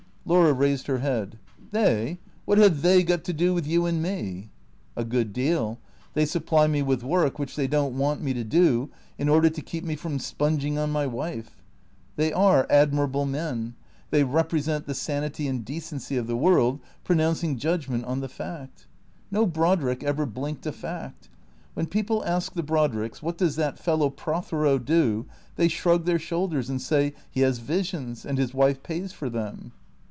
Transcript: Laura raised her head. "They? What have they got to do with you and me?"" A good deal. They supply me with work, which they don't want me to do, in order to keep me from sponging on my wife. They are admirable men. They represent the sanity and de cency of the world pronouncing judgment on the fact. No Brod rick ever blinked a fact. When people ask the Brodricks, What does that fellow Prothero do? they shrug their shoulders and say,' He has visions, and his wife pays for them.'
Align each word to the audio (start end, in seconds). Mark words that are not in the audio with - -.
Laura 0.23 0.53
raised 0.53 0.85
her 0.85 0.99
head. 0.99 1.39
"They? 1.71 2.19
What 2.45 2.59
have 2.59 2.83
they 2.83 3.01
got 3.01 3.23
to 3.23 3.33
do 3.33 3.55
with 3.55 3.65
you 3.65 3.87
and 3.87 4.03
me?"" 4.03 4.49
A 4.95 5.03
good 5.03 5.33
deal. 5.33 5.79
They 6.13 6.25
supply 6.27 6.67
me 6.67 6.83
with 6.83 7.03
work, 7.03 7.39
which 7.39 7.55
they 7.55 7.65
don't 7.67 7.97
want 7.97 8.21
me 8.21 8.31
to 8.35 8.43
do, 8.43 8.91
in 9.17 9.27
order 9.27 9.49
to 9.49 9.61
keep 9.63 9.83
me 9.83 9.95
from 9.95 10.19
sponging 10.19 10.77
on 10.77 10.91
my 10.91 11.07
wife. 11.07 11.63
They 12.17 12.31
are 12.31 12.67
admirable 12.69 13.25
men. 13.25 13.73
They 14.11 14.23
represent 14.23 14.85
the 14.85 14.93
sanity 14.93 15.47
and 15.47 15.65
de 15.65 15.79
cency 15.79 16.19
of 16.19 16.27
the 16.27 16.37
world 16.37 16.79
pronouncing 17.03 17.57
judgment 17.57 18.05
on 18.05 18.19
the 18.19 18.29
fact. 18.29 18.85
No 19.31 19.47
Brod 19.47 19.81
rick 19.81 20.03
ever 20.03 20.27
blinked 20.27 20.67
a 20.67 20.71
fact. 20.71 21.29
When 21.73 21.87
people 21.87 22.23
ask 22.25 22.53
the 22.53 22.63
Brodricks, 22.63 23.23
What 23.23 23.39
does 23.39 23.55
that 23.55 23.79
fellow 23.79 24.11
Prothero 24.11 24.77
do? 24.77 25.25
they 25.55 25.67
shrug 25.67 26.05
their 26.05 26.19
shoulders 26.19 26.69
and 26.69 26.79
say,' 26.79 27.15
He 27.31 27.41
has 27.41 27.57
visions, 27.57 28.23
and 28.23 28.37
his 28.37 28.53
wife 28.53 28.83
pays 28.83 29.11
for 29.13 29.27
them.' 29.29 29.71